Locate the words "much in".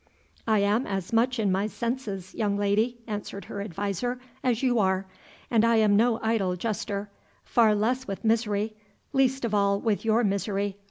1.13-1.51